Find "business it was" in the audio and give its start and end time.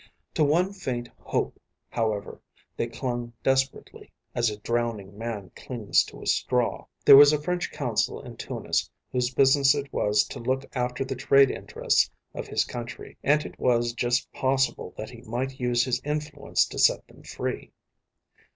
9.31-10.23